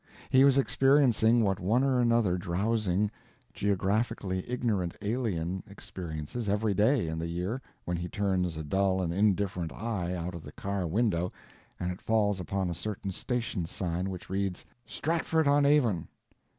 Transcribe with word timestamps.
He 0.31 0.43
was 0.43 0.57
experiencing 0.57 1.43
what 1.43 1.59
one 1.59 1.83
or 1.83 1.99
another 1.99 2.35
drowsing, 2.35 3.11
geographically 3.53 4.43
ignorant 4.49 4.97
alien 4.99 5.61
experiences 5.67 6.49
every 6.49 6.73
day 6.73 7.07
in 7.07 7.19
the 7.19 7.27
year 7.27 7.61
when 7.85 7.97
he 7.97 8.09
turns 8.09 8.57
a 8.57 8.63
dull 8.63 8.99
and 9.03 9.13
indifferent 9.13 9.71
eye 9.71 10.15
out 10.15 10.33
of 10.33 10.41
the 10.41 10.53
car 10.53 10.87
window 10.87 11.31
and 11.79 11.91
it 11.91 12.01
falls 12.01 12.39
upon 12.39 12.67
a 12.67 12.73
certain 12.73 13.11
station 13.11 13.67
sign 13.67 14.09
which 14.09 14.27
reads 14.27 14.65
"Stratford 14.87 15.47
on 15.47 15.67
Avon!" 15.67 16.07